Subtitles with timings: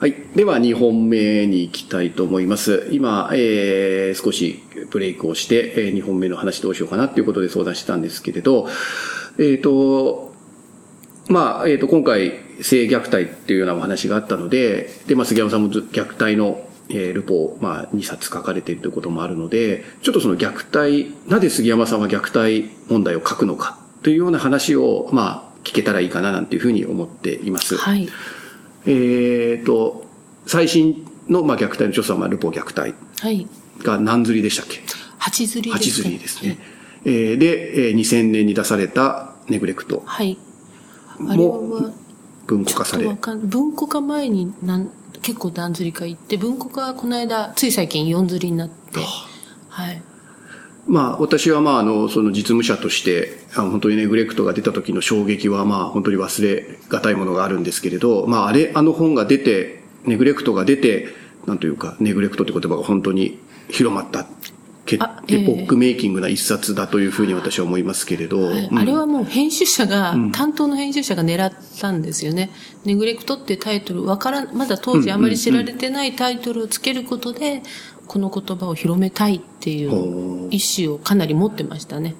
[0.00, 0.14] はい。
[0.36, 2.86] では、2本目に行きたいと思います。
[2.92, 8.68] 今、えー、少しブレイクをして、えー、2本目の話どうしようかなっていうことで相談したんですけれど、
[9.40, 10.32] えっ、と、
[11.26, 27.76] まあ、えっ、と、今回、性虐待っていうようなお話があったので、で、まあ、杉山さんも虐待の、えー、ルポを、まあ、2冊書かれているということもあるので、ちょっとその虐待、なぜ杉山さんは虐待問題を書くのかというような話を、まあ、聞けたらいいかななんていうふうに思っています。
[27.76, 28.08] はい。
[28.90, 30.06] えっ、と、
[30.46, 33.46] 最新の、まあ、虐待の調査は、まあ、ルポ虐待はい。
[33.82, 34.80] が何釣りでしたっけ？
[35.18, 36.10] 八釣りです、ね。
[36.10, 36.58] りですね。
[37.04, 40.38] えーで、えー2000年に出されたネグレクトはい。
[41.28, 41.90] あれもは、
[42.46, 43.04] 文庫化され
[43.44, 49.00] 文庫化前になん結構段釣り化行って、文庫化はこの間、つい最近四釣りになって、
[49.68, 50.02] はい。
[50.88, 61.08] まあ、私はまあ、あの、その実務者として、あの本当にネグレクトが出た時の衝撃はまあ、本当に忘れがたいものがあるんですけれど、まあ、あれ、あの本が出て、ネグレクトが出て、
[61.46, 63.38] なんというか、ネグレクトって言葉が本当に
[63.68, 64.26] 広まった、
[64.88, 68.78] けあええエポックメイキングな一冊だというふうに私は思いますけれど、うん。
[68.78, 72.50] あれはもう編集者が、担当の編集者が狙ったんですよね。
[72.84, 77.62] ネグレクトっていうタイトル、わからん、まだ当時あまり知られてないタイトルをつけることで、
[78.06, 79.90] この言葉を広めたいっていう
[80.50, 82.14] 意思をかなり持ってましたね。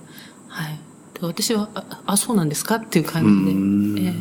[0.48, 0.78] はい。
[1.14, 4.08] で私は、あ、あそうなんですかっていう感じで。
[4.10, 4.14] え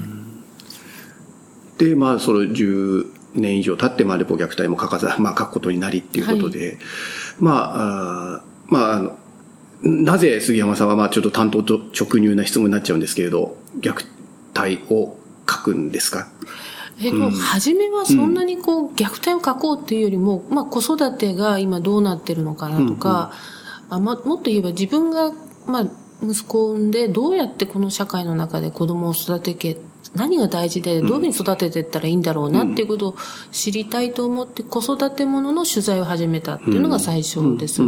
[1.84, 1.90] え。
[1.90, 6.78] で、まあ、その10年以上経って、まあ、レポ虐待も書かざ、まあ、書くことになりっていうことで、
[7.40, 9.18] まあ、あーまあ、あの、
[9.84, 14.06] なぜ杉山さんは、まあ、ちょっと担当と直入な質問になっちゃうんですけれど、虐
[14.56, 15.18] 待を
[15.50, 16.28] 書くんですか？
[17.00, 23.32] えっと、初めはそんなにこう、虐待を書こうっていうよりも、まあ子育てが今どうなってるのかなとか、
[23.90, 25.32] あま、もっと言えば自分が、
[25.68, 25.86] まあ、
[26.24, 29.78] 息子を産んで、どうやってこの社会の中で子供を育てけ、
[30.16, 33.16] 何が大事で、どういうふうに育てていったらいいんだろうなっていうことを
[33.52, 37.82] 知りたいと思って、子育てものの取材を始めたっていうのが最初です。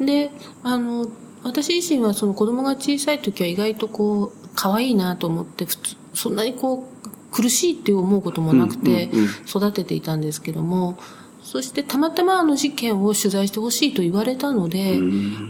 [0.00, 0.30] で、
[0.62, 1.06] あの、
[1.44, 9.10] 私自身はその子供が小さい時は意外とこう、可愛いなと思って、普通、そんなにこう、苦しいって思うこともなくて、
[9.46, 10.98] 育てていたんですけども、
[11.42, 14.98] そしてたまたまあの事件を取材してほしいと言われたので、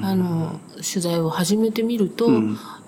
[0.01, 2.29] あの、取材を始めてみると、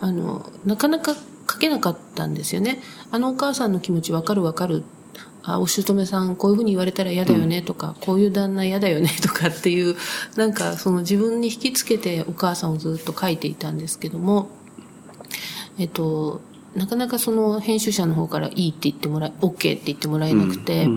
[0.00, 1.14] あの、なかなか
[1.54, 2.80] 書けなかったんですよね。
[3.12, 4.82] あのお母さんの気持ちわかるわかる。
[5.44, 9.94] あ、お姑さんこういうふうに言われたら嫌だよねとか、こういう旦那嫌だよね とかっていう、
[10.36, 14.48] なんかその自分に引きつけてお母さんをずっと書いていたんですけども、
[15.78, 16.40] えっと、
[16.74, 20.88] なかなかその編集者の方からいいって言ってもらえ、OK って言ってもらえなくて、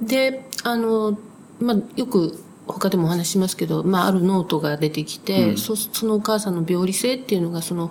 [0.00, 1.18] で、あの、
[1.60, 7.90] まあ、よく他でもお話ししますけど、まあ、あるノートが出てきて、そそのお母さんの病理性っていうのが、その、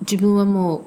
[0.00, 0.84] 自分はもう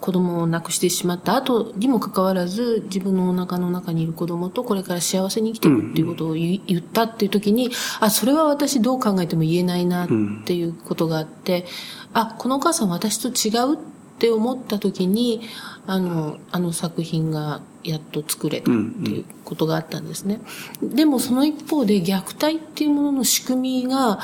[0.00, 10.08] 子供を亡くしてしまった後にもかかわらず、自分のお腹の中にいる子供とこれから幸せに生きていくっていうことを言,、言ったっていう時に、あ、それは私どう考えても言えないなっ
[10.44, 11.66] ていうことがあって、
[12.14, 13.78] あ、このお母さん私と違うっ
[14.18, 15.42] て思った時に、
[15.90, 20.40] あの、あの作品がやっと作れたっていうことがあったんですね。
[20.80, 24.20] でもその一方で虐待っていうものの仕組みが、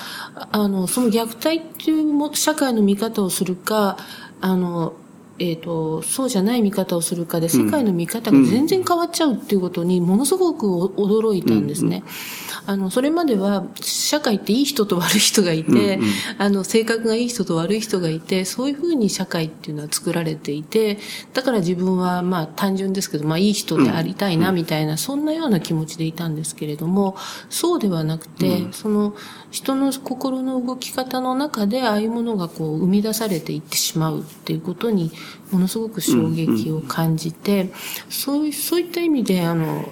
[0.52, 3.96] あの、その虐待っていうも社会の見方をするか、
[4.40, 4.92] あの、
[5.38, 10.66] えっ、と、そうじゃない見方をするかで、世界の見方が全然変わっちゃうっていうことに、ものすごく
[10.96, 12.02] 驚いたんですね。
[12.64, 16.00] あの、それまでは、社会っていい人と悪い人がいて、
[16.38, 20.98] あの、性格がいい人と悪い人がいて、そういうふうに社会っていうのは作られていて、
[21.34, 27.16] だから自分は、まあ、単純ですけど、まあ、いい人でありたいな、みたいな、そんなような気持ちでいたんですけれども、
[27.50, 29.14] そうではなくて、その、
[29.50, 35.12] 人の心の動き方の中で、ああいうものがこう、生み出されていってしまうっていうことに、
[35.50, 37.70] ものすごく衝撃を感じて、
[38.08, 39.88] そういう、そういった意味で、あの、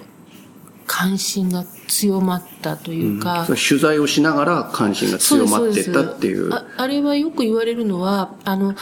[0.87, 6.53] 関心が強まったというか、その取材をしながら関心が強まっていったっていう。
[6.53, 8.75] ああれはよく言われるのは、あの、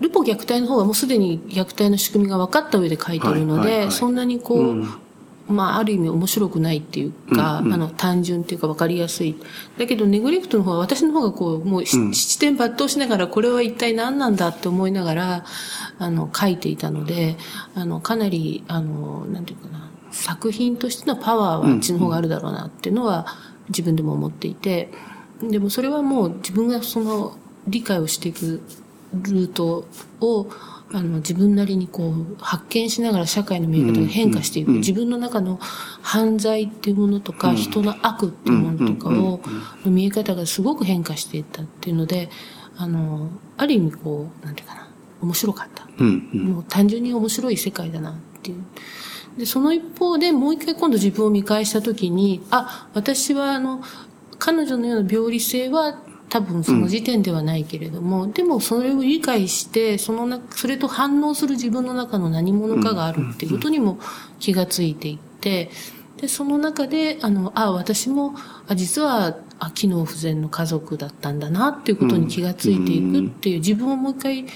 [0.00, 4.84] ルポ虐待の方はもうすでに虐待の仕組みが分かった上で書いてるので、はいはいはいそんなにこう、
[5.48, 9.36] まあ、ある意味面白くないっていうか、あの、単純っていうか分かりやすい。
[9.78, 15.44] だけど、ネグレクトの方は私の方がこう、もう、七点抜刀しながら、これは一体何なんだって思いながら、
[15.98, 17.36] あの、書いていたので、
[17.74, 23.26] あの、かなり、あの、なんていうかな、作品としてのパワーはあっちの方があるだろうなっていうのは、
[23.68, 24.90] 自分でも思っていて、
[25.42, 27.36] でもそれはもう自分がその
[27.66, 28.60] 理解をしていく
[29.12, 29.86] ルート
[30.20, 30.50] を
[30.92, 35.58] あの自分なりにこう発見しながら社会の見え方が変化していく、自分の中の
[36.02, 39.40] 犯罪っていうものとか、人の悪っていうものとかを、
[39.84, 42.30] の見え方がすごく変化していったっていうので
[42.76, 44.88] あのある意味こうなんていうかな。
[45.20, 48.62] 面白かった、もう単純に面白い世界だなっていう。
[49.38, 53.82] で、その一方でもう一回今度自分を見返したときに、あ、私はあの、
[54.38, 63.98] 彼女のような病理性は多分その時点ではないけれども、うん、でもそれを理解して、そのな、それと反応する自分の中の何者かがあるっていうことにも
[64.38, 65.70] 気がついていって、
[66.18, 68.34] で、その中で、あの、あ、私も、
[68.66, 74.46] あ、実は、あ、機能不全の家族だったんだなっていうことに気がついていくっていう、自分をもう一回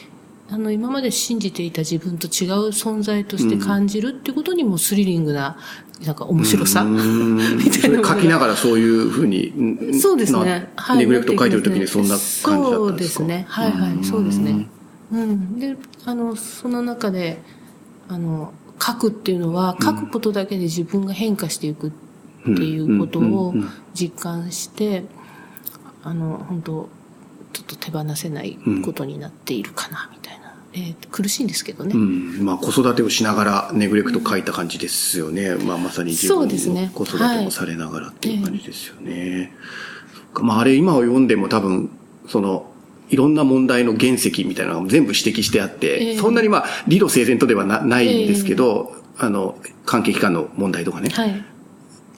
[0.53, 5.57] あの、今まで信じていた自分と違う存在として感じるっていうことにもスリリングな、
[6.05, 6.83] なんか面白さ？
[6.85, 8.07] みたいな。
[8.09, 9.53] 書きながらそういうふうに。
[10.01, 10.71] そうですね。
[10.77, 10.99] はい。
[10.99, 13.21] ネグレクト書いてる時にそんな感じだったんですか？
[13.21, 13.45] そうですね。
[13.49, 14.05] はいはい。
[14.05, 14.69] そうですね。
[15.13, 15.59] うん。
[15.59, 17.43] で、あの、その中で、
[18.09, 18.53] あの、
[18.85, 21.93] 書くっていうのは、書くことだけで自分が変化していくっ
[22.45, 23.55] ていうことを
[23.95, 25.05] 実感して、
[26.03, 26.89] あの、本当
[27.53, 30.22] ちょっと手放せないことになっているかな、みたいな。
[30.75, 31.93] えー、苦しいんですけどね。
[31.95, 32.45] うん。
[32.45, 35.55] まあ、子育てをしながらネグレクト書いた感じですよね。
[35.55, 39.53] まあ、まさに自分の子育てもされながらっていう感じですよね。
[40.33, 41.91] はい、まあ、あれ今を読んでも多分、
[42.29, 42.71] その、
[43.11, 51.11] いろんな問題の原石みたいなのが全部指摘してあって、えー、そんなにまあ、理路整然とではなないんですけど、えー、あの、関係機関の問題とかね。
[51.11, 51.45] はい。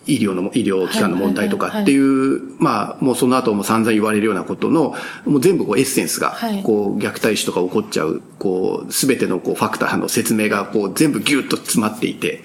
[0.07, 12.43] 医療の、医療機関の問題とかっていう、まあ、もうその後も散々言われるようなことの、もう全部こうエッセンスが、こう虐待死とか起こっちゃう、こう、すべてのこうファクターの説明がこう全部ギュッと詰まっていて、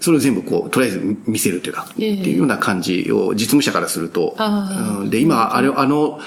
[0.00, 4.34] それを全部こう、とりあえず見せるというか、っていうような感じを実務者からすると、
[5.10, 6.20] で、今、あれ、あの、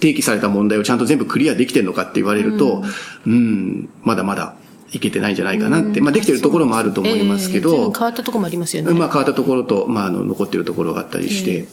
[0.00, 2.82] 提起された問題をちゃんと全部クリアできてるのかって言われると、
[3.26, 4.54] うん、まだまだ
[4.92, 8.92] いけてないんじゃないかなって、まあできてるところもあると思いますけど、えー、変わったところもありますよね。
[8.92, 11.68] まあ変わったところと、まああの、残ってるところがあったりして、えー、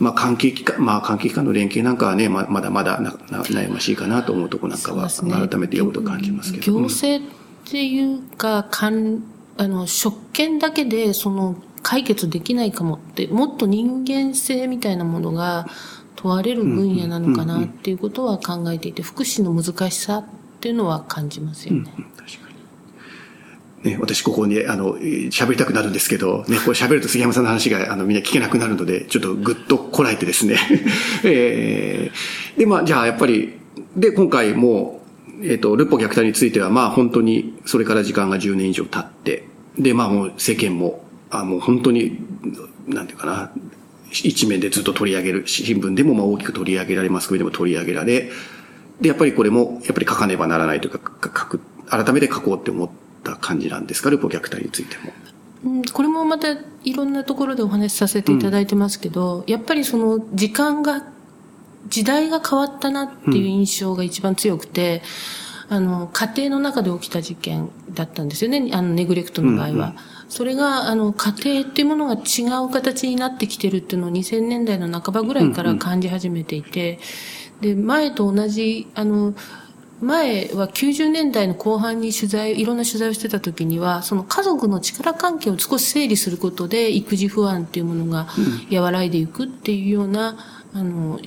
[0.00, 6.72] まあ関係機関、まあ関係機関の連携なんかはね、ままだまだなな悩ましいかなと思うところなんかは、ね、改めて読むと感じますけど。
[6.72, 9.22] 行政っていうか、かん、
[9.56, 15.68] あの、職権だけでその解決できないかもって、もっと人間性みたいなものが
[16.16, 20.24] 問われる分野なのかなっていうことは考えていて、福祉の難しさっ
[20.60, 21.92] っていうのは感じますよね。
[21.96, 22.10] うん
[23.82, 30.58] ね、私ここに、あの、喋りたくなるんですけど、ね、これ喋ると杉山さんの話が、あの、みんな聞けなくなるので、ちょっとぐっとこらえてですね。
[31.24, 33.54] えー、で、まあ、じゃあ、やっぱり、
[33.96, 35.02] で、今回も、
[35.42, 39.44] えっ、ー、と、ルポ虐待については、まあ、本当に、それから時間が10年以上経って、
[39.78, 42.18] で、まあ、もう世間も、あもう本当に、
[42.86, 43.50] なんていうかな、
[44.12, 48.30] 一面でずっと取り上げる、新聞でもまあ大きく取り上げられ、マスコミでも取り上げられ、
[49.00, 52.90] で、やっぱりこれも、やっぱり書かねばならないというか、書く、改めて書こうって思っ
[53.24, 55.12] た感じなんですか、ルポ虐待についても。
[55.64, 56.48] うん、これもまた
[56.84, 61.04] いろんなところでお話しさせていただいてますけど、うん、やっぱりその時間が、
[61.88, 65.02] 時代が変わったなっていう印象が一番強くて、
[65.70, 69.72] うん、あの、家庭の中で起きた事件だったんですよね、あの、ネグレクトの場合は。
[69.72, 69.94] うんうん、
[70.28, 76.98] それが、あの、家庭っていうものが違う形になってきてるっていうのを2000年代の半ばぐらいから感じ始めていて、
[77.60, 79.34] で、前と同じ、あの、
[80.00, 88.28] 前は90年代の後半に取材、いろんな取材をしてた時には、その家族の力関係を少し整理することで、育児不安っていうものが
[88.72, 90.38] 和らいでいくっていうような、
[90.72, 91.20] あの、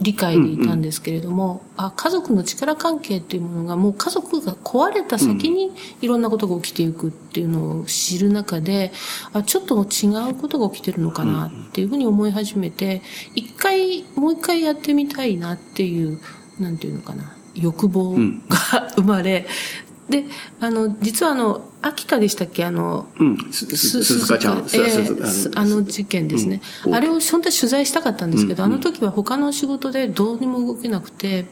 [0.00, 8.92] 理解でいたんですけれども、うんうん、あ、家族の力関係っていうものがもう家族が壊れた先にいろんなことが起きていくっていうのを知る中で、
[9.32, 13.02] あ、ちょっと違うことが起きてるのかなっていうふうに思い始めて、
[13.34, 16.20] 一回、もう一回やってみたいなっていう、
[16.60, 17.34] なんていうのかな。
[17.54, 18.14] 欲望
[18.48, 19.46] が生まれ、
[19.87, 20.24] うん、で、
[20.60, 22.64] あの、実はあの、秋田でしたっけ？
[22.64, 26.60] あの、うん、鈴鹿ちゃん、えー、あの事件ですね。
[26.86, 31.46] うん、あれを本当は取材したかったんですけど、うん、あの時は他の仕事でどうにも動けなくて、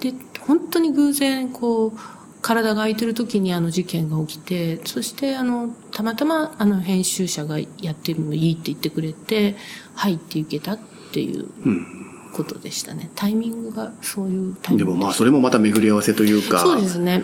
[0.00, 1.98] で、本当に偶然、こう、
[2.42, 9.56] 体が空いてる時にあの事件が起きて、そしてあの、たまたまあの編集者がやってもいいって言ってくれて、
[9.94, 10.78] 入っていけたっ
[11.12, 11.46] ていう。
[11.64, 12.00] うん
[12.34, 13.12] ことでしたね。
[13.14, 14.90] タイミングがそういうタイミングで。
[14.90, 16.58] でもまあそれもまた巡り合わせというか。
[16.58, 17.22] そうですね。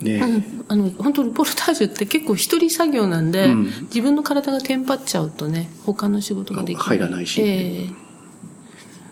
[0.00, 6.86] ね、うん、あの本当ルポルタージュって結構一人作業なんで、うん、自分の体がテンパっちゃうとね他の仕事ができない。
[6.86, 7.44] 入らないし、え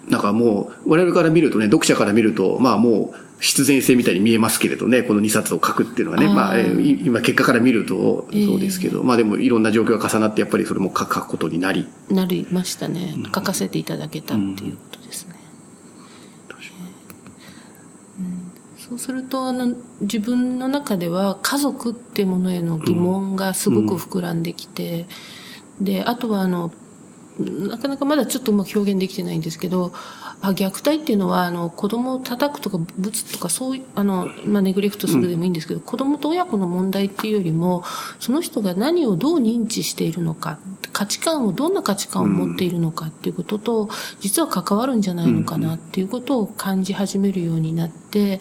[0.06, 6.28] ー、なんかもう我々から見るとね読者から見るとまあもう必然性みたいに見えますけれどねこの2冊を書くっていうのはね。
[6.28, 11.88] まあ、えー、今結果から見るとそうですけど、えー、まあでもいろんな状況が重なってやっぱりそれも書くことになり。
[12.10, 13.14] なりましたね。
[13.34, 15.01] 書かせていただけたっていうこと
[18.92, 25.06] そうするとあの自分の中では家族ってものへの疑問がすごく膨らんできて、
[25.78, 26.70] うん、であとはあの
[27.38, 29.92] なかなかまだちょっとうまく表現できてないんですけど、
[30.42, 37.84] あ虐待っていうのは、あの、子供を叩くとか、ぶつとか、そういう、あの、まあ、ネグレクトするでもいいんですけど、うん、子供と親子の問題っていうよりも、
[38.18, 40.58] その人が何をどう認知しているのか、
[40.92, 43.88] 価値観を、どんな価値観を持っているのかっていうことと、
[44.20, 48.40] 実は関わるんじゃないのかなっていうことを感じ始めるようになって、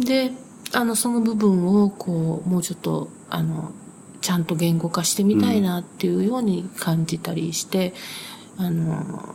[0.00, 0.32] で、
[0.72, 3.72] あの、その部分を、こう、もうちょっと、あの、
[4.20, 7.94] ちゃんと言語化してみたいなっていうように感じたりして、
[8.56, 9.34] あの、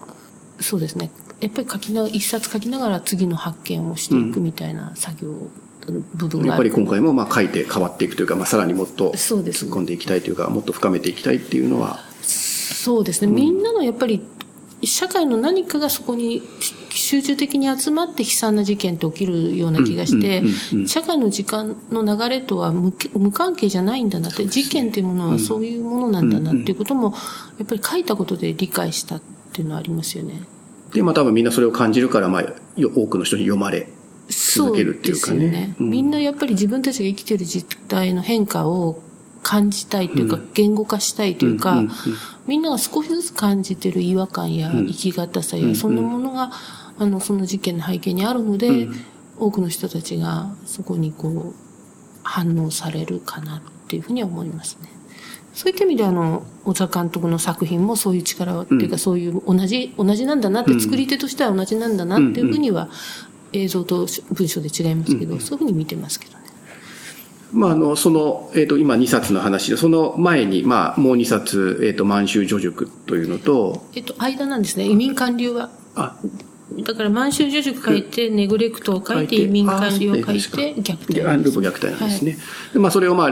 [0.60, 1.12] そうですね。
[1.42, 5.50] やっぱり書きな、一冊書きながら次の発見をしていくみたいな作業、
[6.16, 12.00] 部分がやっぱり今回もまあ書いて変わっていくというか、まあ、さらにもっと突っ込んでいきたいというか、もっと深めていきたいっていうのは。
[12.22, 13.32] そうですね。
[13.32, 14.22] みんなのやっぱり、
[14.84, 16.44] 社会の何かがそこに
[16.96, 20.44] 集中的に集まって悲惨な事件って起きるような気がして、
[20.88, 22.92] 社会の時間の流れとは無
[23.32, 27.14] 関係じゃないんだなって、事件っていうものはそういうものなんだなっていうことも、
[27.58, 29.22] やっぱり書いたことで理解したっ
[29.54, 30.42] ていうのはありますよね。
[30.94, 32.44] で、まあ多分みんなそれを感じるから、まあ、
[32.78, 33.88] 多くの人に読まれ
[34.30, 35.36] 続けるっていうかね。
[35.36, 39.02] そうですね、うん、みんなやっぱり自分たちが生きてる実態の変化を
[39.46, 41.84] 感じたいというか、うん、言語化したいというか、
[42.48, 46.52] みんなが少しずつ感じてる違和感や生き方さや、そんなものが、
[46.98, 48.88] あの、その事件の背景にあるので、
[49.38, 51.54] 多くの人たちがそこにこう、
[52.24, 54.90] 反応されるかなっていうふうには思いますね。
[55.54, 62.90] そういった意味であの、小田監督の作品もそういう力っていうか、そういう同じ、同じなんだなって、作り手としては同じなんだなっていうふうには、
[63.54, 66.45] 映像と文章で違いますけど、そういうふうに見てますけどね。
[67.56, 74.86] まあ、あの、その、えっ、ー、と、今2冊の話で、その前に、まあ、もう2冊、えっ、ー、と、満州女塾というのと、えっ、と、間なんですね。
[74.86, 75.72] 移民官流は。
[75.96, 76.18] あ、
[76.84, 80.32] だから満州女塾書いて、ネグレクトを書いて、移民管理を書いて、
[80.76, 81.44] 虐待。
[81.44, 82.38] ルポ虐待なんですね。
[82.74, 83.30] はい、まあそれをまあ、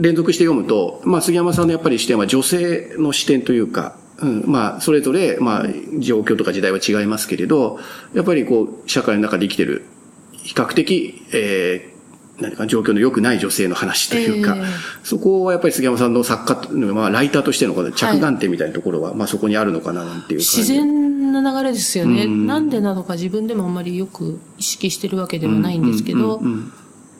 [0.00, 5.66] 連続して読むと、まあ杉山さんのやっぱり視点は女性の視点というか、うん、まあ、それぞれ、まあ、
[5.98, 7.80] 状況とか時代は違いますけれど、
[8.14, 9.84] やっぱりこう、社会の中で生きてる、
[10.32, 11.93] 比較的、えー、
[12.40, 14.64] 何か状況の良くない女性の話というか、えー、
[15.04, 20.40] そこはやっぱり杉山さんの作家、まあ、ライターとしての着眼点みたいなところは、はい、まあそこにあるのかななんていう。
[20.40, 22.26] 自然な流れですよね。
[22.26, 26.40] なんでなのか自分でもあんまりよく意識してるわけではないんですけど、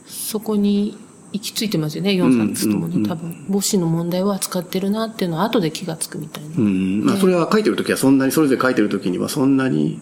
[0.06, 0.98] そこに
[1.34, 3.06] 行き着いてますよね、4冊ともね。
[3.08, 6.50] 多分、母子の問題を扱ってるなっていうのは後で気がつくみたいな。
[6.56, 7.04] うん。
[7.04, 10.00] まあ、それは書いてるときはそんなに、それぞれ書いてるときにはそんなに。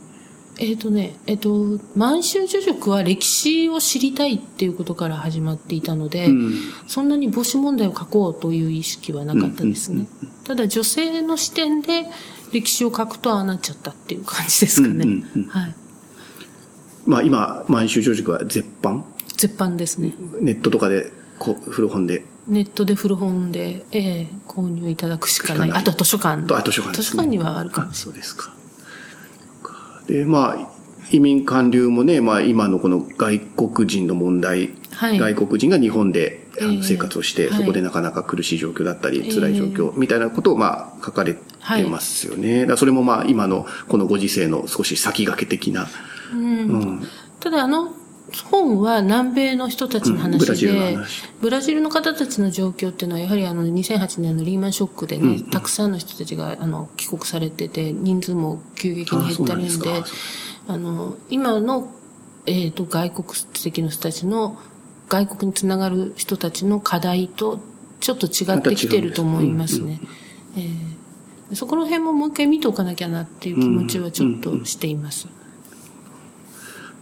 [0.62, 6.52] えっ、とね、えっ、ー、と、満州女塾は歴史を知りたいっていうことから始まっていたので、うん、
[6.86, 10.06] そんなに母子問題を書こうという意識はなかったですね。
[10.44, 12.06] ただ女性の視点で
[12.52, 14.94] 歴史を書くとああなっちゃったっていう感じですかね。
[14.94, 15.74] うんうんうん、はい。
[17.06, 19.04] まあ今、満州女塾は絶版？
[19.36, 20.14] 絶版ですね。
[20.40, 22.24] ネットとかで、こ古本で。
[22.46, 25.72] ネットで古本で、ええー、購入いただくしかない。
[25.72, 26.46] あと図書館。
[26.46, 28.20] と、あ、図書館、ね、図書館にはあるかもしれない。
[28.20, 28.61] そうですか。
[30.12, 30.68] で、まあ、
[31.10, 36.46] 移民韓流もね、まあ今のこの外国人の問題、はい、外国人が日本で
[36.82, 41.40] 生活をして、えー、そこでなかなか苦しい状況だったり、はい、辛い状況みたいなことをまあ書かれて
[41.88, 42.66] ますよね。
[42.66, 45.88] はい、それもまあ今のこのご時世の少し先駆け的な。
[46.32, 47.08] うん、うん、
[47.40, 47.94] ただあの
[48.40, 51.06] 本は南米の人たちの話で、うん、ブラ
[51.40, 60.02] ブラジルの方たちの状況っていうのは、やはりあの2008年のリーマンショックでね、うん、たくさんの人たちがあの帰国されてて、人数も急激に減ってるんで、
[60.68, 61.92] あの、今の、
[62.46, 64.58] えっ、ー、と、外国籍の人たちの、
[65.08, 67.60] 外国につながる人たちの課題と、
[68.00, 70.00] ちょっと違ってきてると思いますね。
[70.02, 70.08] ま、
[70.56, 75.28] えー、そこの辺ももう一回見ておかなきゃなっていう気持ちはちょっとしています。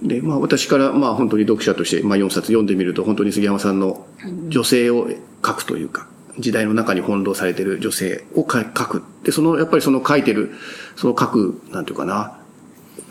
[0.02, 4.06] で、まあ私から、まあ本当に読者として、まあ4冊読んでみると、本当に杉山さんの
[4.48, 5.08] 女性を
[5.44, 9.02] 書くというか、時代の中に翻弄されている女性を書く。
[9.24, 10.52] で、その、やっぱりその書いてる、
[10.96, 12.38] その書く、なんていうかな、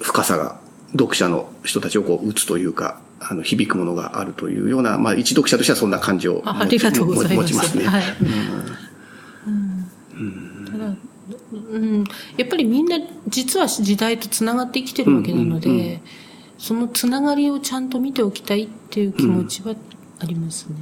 [0.02, 0.60] 深さが
[0.94, 7.54] 読者の人たちをこう打つというか、あの、響くものがあるというような、まあ、一読者としてはそんな感じをありがとうございます。
[7.54, 7.86] 持 ちますね。
[7.86, 8.04] はい。
[11.72, 12.04] うん、
[12.38, 16.00] やっぱりみんな実は時代とつながって生きてるわけなので、うんうんうん、
[16.60, 19.74] そのつながりをちゃんと見ておきたいっていう気持ちは
[20.20, 20.76] ありますね。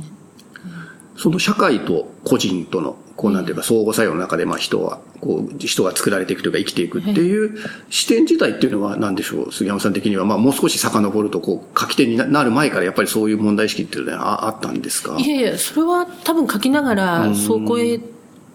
[1.14, 7.58] うん、その社会と個人とのこうなんていうか相互作用の中でまあ人は、こう、人が作られていくというか生きていくっていう
[7.90, 9.52] 視点自体っていうのは何でしょう？
[9.52, 15.18] 杉山さん的には、まあもう少し遡ると、こう、書き手になる前からやっぱりそういう問題意識っていうのはあったんですか？
[15.18, 18.00] いやいや、それは多分書きながら、そこへ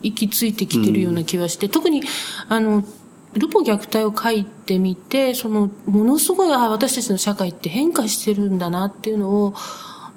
[0.03, 2.03] 行き着いてきてるような気はして、特に、
[2.49, 2.85] あの、
[3.35, 9.55] ルポ虐待を書いてみて、その、ものすごい、あ私たちの社会って変化してるんだなっていうのを、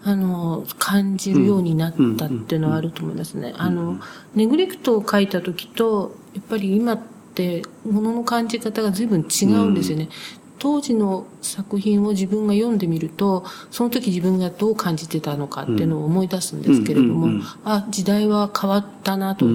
[0.04, 3.54] あの、感じるようになったっていうのはあると思いますね。
[3.58, 4.00] あの、
[4.36, 7.00] ネグレクトを書いた時と、やっぱり今っ
[7.34, 10.10] て物の感じ方が随分違うんですよね。
[10.60, 19.46] 当時の作品を自分が読んでみると、その時自分がどう感じてたのかっていうのを思い出すんですけれども、あ、時代は変わったなと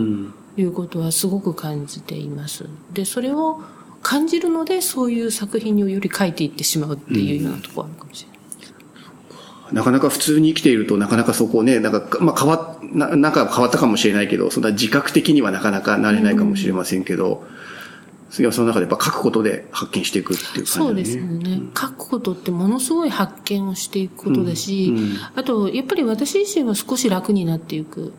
[0.60, 2.66] いうことはすごく感じています。
[2.92, 3.60] で、それを
[4.02, 8.40] 感じるので、そういう作品をより書いていってしまうっていうようなところあるかもしれない。
[9.72, 17.44] なかなか普通に生きているとなかなかそこをね、なんか、まあ変わっ、ななんか変わったかもしれないけど、そんな自覚的にはなかなかなれないかもしれませんけど、
[18.30, 24.94] 杉山さんの中でやっぱ書くことで発見していくっていう感じそうですよね、書くことってものすごい発見をしていくことだし、
[25.34, 28.12] あと、やっぱり私自身は少し楽になっていく。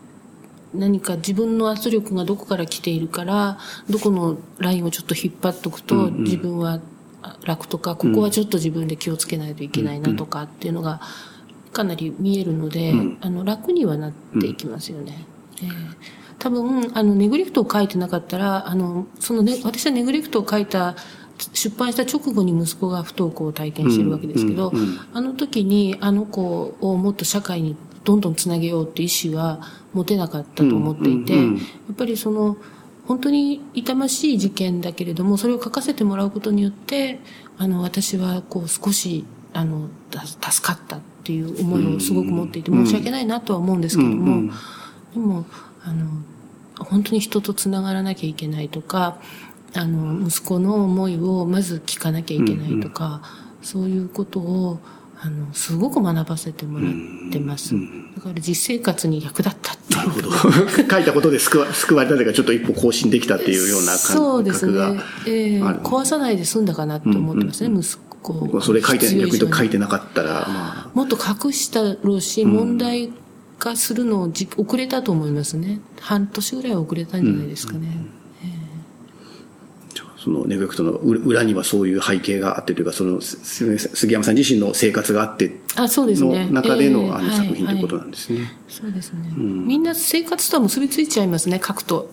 [0.74, 3.58] 何か自分の圧力がどこから来ているから、
[3.90, 6.80] どこのラインをちょっと引っ張っとくと、自分は
[7.44, 11.00] 楽とか、ここはちょっと自分で気をつけないといけないなとかっていうのが、
[11.72, 15.26] かなり見えるので、あの、楽にはなっていきますよね。
[15.62, 15.70] えー
[16.38, 20.96] 多分、あの、ネグリフトを書いてなかったら、あの、そのね、私はネグリフトを書いた、
[21.54, 24.72] 出版した直後に息子が不登校を体験してるわけですけど、
[25.14, 29.60] あの時にあの子をもっと社会にどんどんつなげようって意思は
[29.92, 31.42] 持てなかったと思っていて、や
[31.92, 32.56] っぱりその、
[33.06, 37.20] 本当に痛ましい事件だけれども、それを書かせてもらうことによって、
[37.58, 39.88] あの、私はこう少し、あの、
[40.40, 44.52] 助かったっていう思いをすごく持っていて、申し訳ないなとは思うんですけども、
[45.14, 45.44] でも、
[45.84, 46.06] あの、
[46.78, 49.18] 本当に人と繋がらなきゃいけないとか、
[49.74, 53.22] あの、息子の思いをまず聞かなきゃいけないとか、
[53.62, 54.80] そういうことを、
[55.24, 57.74] あの、すごく学ばせてもらってます。
[58.16, 60.30] だから実生活に役立ったっていうなるほど。
[60.90, 65.04] 書いたことで救わ救われたというか、ちょっと一歩更新できたっていうようなそうですね感覚が。。
[65.28, 68.60] ええある壊さないで済んだかなと思ってますね、息子。
[68.60, 73.12] それ書いて、逆に書いてなかったら、まあ、もっと隠したろうし、問題
[73.60, 75.80] 化するのをじ遅れたと思いますね。
[76.00, 78.06] 半年ぐらい遅れたんじゃないですかね。
[80.22, 83.44] そのネグレクトの裏にはそういう背景があってというか、そのす
[83.76, 85.56] 杉山さん自身の生活があって。
[85.76, 88.52] の中でええのあのはい作品ということはなんですね。
[88.68, 89.32] そうですね。
[89.36, 92.08] みんな生活とは結びついちゃいますね、書くと。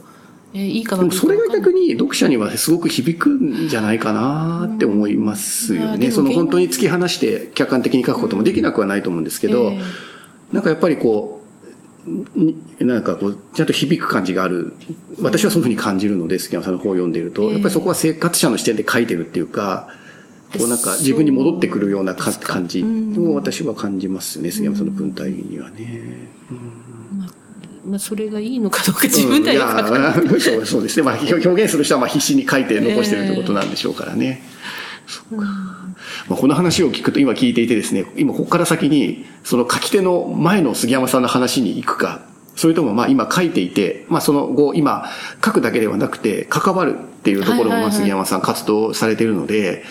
[0.53, 6.07] えーいいかで悪いかもそれが逆に読者にはすごく響くんじゃないかなって思いますよね。
[6.07, 10.09] うんその本当に突き放して客観的に書くこともできなくはないと思うんですけど、ええ
[10.51, 11.38] なんかやっぱりこう、に
[12.79, 14.73] なんかこう、ちゃんと響く感じがある。
[15.21, 19.89] 私はそういうふうに感じるので、杉山さんの本を読んでいると、やっぱりそこは生活者の視点で書いてるっていうか、
[20.57, 22.83] こうなんか自分に戻ってくるようなか感じ。
[22.83, 26.29] を私は感じますね、杉山さんの文体にはね。
[27.85, 31.03] まあ、それがいいのかどうか自分ではよくわかんそうそうですね。
[31.03, 34.41] まあ、表表現する人はまあ必死に書いて残してるってことなんでしょうからね。
[34.43, 34.59] そっか
[36.27, 42.21] まあ、この話を聞くと、今聞いていてですね、今ここから先に、その書き手の前の杉山さんの話に行くか、
[42.55, 45.09] それともまあ今書いていて、まあその後、今
[45.43, 49.83] 書くだけではなくて、関わるっていうところも杉山さん活動されているので、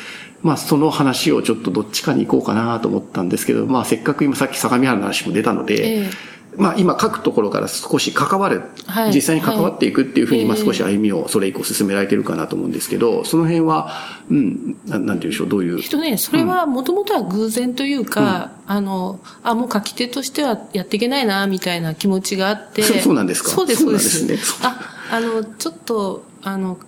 [0.42, 6.11] まあその話をちょっとどっちかに行こうかなと思ったんですけど、まあせっかく今さっき相模原の話も出たので、え
[6.57, 9.13] まあ今書くところから少し関わる、はい。
[9.15, 10.49] 実際に関わっていくっていうふうに、はい。
[10.49, 13.93] まあ少し歩みをそれ以降進められてるかなと思うんですけど、その辺は、
[14.31, 15.79] うん、ななんていうんでしょう、どういう？
[15.79, 15.85] え。
[15.85, 22.83] っとね、それはもともとは偶然というか、あの、あ、もう書き手としてはやっていけないな、みたいな気持ちがあって。
[22.83, 23.51] そ うそうなんですか？
[23.51, 24.27] そうです、そうです。
[24.27, 24.69] ですね。
[24.69, 24.81] あ、
[25.13, 26.79] あの、ちょっと、あの、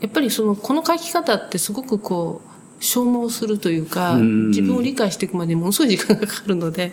[0.00, 4.48] やっぱりその、この書き方ってすごくこう、消耗するというか、ん。
[4.48, 6.92] 自分を理解していくまでものすごい時間がかかるので、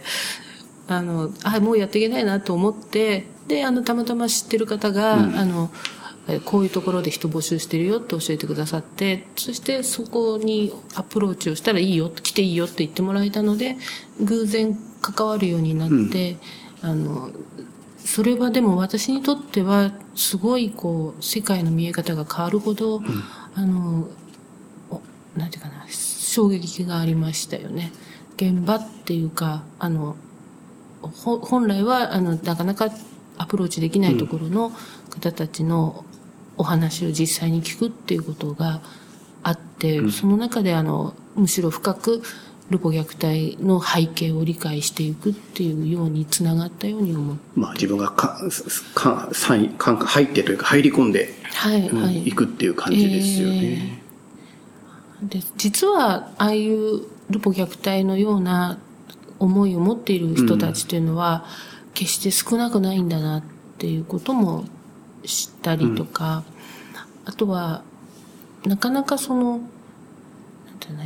[0.90, 5.72] あの、あ、もうやっていけないなと思って、で、あの、たまたま知ってる方が、あの、
[6.28, 13.78] えこういうところで人募集してるよって教えてくださって、そしてそこにアプローチをしたらいいよ、来ていいよって言ってもらえたので、
[14.22, 16.38] 偶然関わるようになって、
[16.82, 17.32] あの、
[17.98, 23.02] それはでも私にとっては、すごいこう、世界の見え方が変わるほど、
[23.56, 24.08] あの、
[24.90, 25.02] お
[25.36, 27.92] なんていうかな、衝撃がありましたよね。
[28.36, 30.16] 現場っていうか、あの、ほ
[31.02, 32.90] 本来は、あの、なかなか
[33.38, 34.72] アプローチできないところの
[35.10, 36.06] 方たちの
[36.58, 38.82] お話を実際に聞くっていうことが
[39.44, 42.22] あって、その中であの、むしろ深く
[42.70, 47.38] ルポ虐待の背景を理解していくっていうようにつながったように思う。
[47.56, 48.40] まあ自分がか、
[48.94, 52.28] か、さいか入ってというか入り込んで、はい、うんはい。
[52.28, 54.02] いくっていう感じですよね。
[55.24, 58.78] で実はああいうルポ虐待のような
[59.40, 61.46] 思いを持っている人たちというのは、
[61.94, 63.44] 決して少なくないんだなっ
[63.78, 64.66] ていうことも
[65.26, 66.44] 知ったりとか、
[67.26, 67.84] あとは
[68.66, 69.62] なかなかその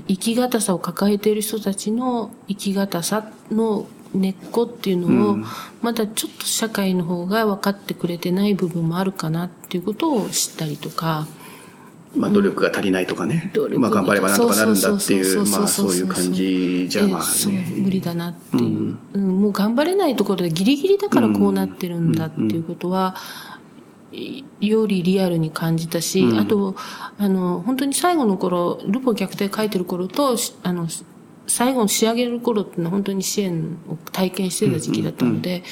[0.07, 5.37] 生きがたさを抱えている人たちの生きがたさの根っこっていうのを、
[5.81, 11.27] まだちょっと社会の方が分かってくれてない部分もあるかなっていうことを知ったりとか、
[12.15, 17.65] まあ、努力が足りないとかね、努力まあ、頑張ればなんとかなるんだっていう、まあ、そういう感じじゃ、まあえそうね。
[17.77, 19.41] 無理だなっていう、うん。
[19.41, 23.15] もう頑張れないところでギリギリだからこうなってるんだっていうことは、
[24.11, 26.75] いよりリアルに感じたし、あと、
[27.17, 30.87] あの、本当に最後の頃、ルポ虐待書いてる頃と、しあの、
[31.47, 35.63] 最後の仕上げる頃っていうのは本当に支援を体験してた時期だったので、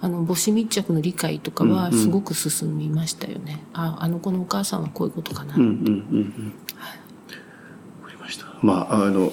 [0.00, 3.62] あの、母子密着の理解とかはすごく進みましたよね。
[3.72, 5.54] あ、あの子のお母さんはこういうことかな。
[5.54, 6.54] うんうんうんうん。
[8.02, 8.46] わかりました。
[8.62, 9.32] まあ、あの、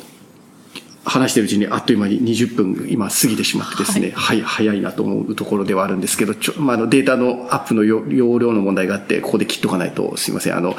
[1.05, 10.58] 話してるうちにあっという間に20分今過ぎてしまってですね、はい、早いなと思うところではあるんですけど、ちょ、まあ、あのデータのアップの容容量の問題があって、ここで切っとかないとすいません。
[10.58, 10.75] あの、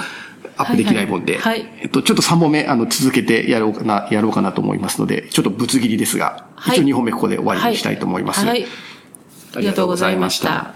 [0.56, 8.44] アップできないもんで、はいはいえっと、ちょっと3本目、あの、続けてやろうかな、やろうかなと思いますので、ちょっとぶつ切りですが、はい一応2本目ここで終わりにしたいと思います。
[8.44, 8.66] はい。
[9.54, 10.74] ありがとうございました。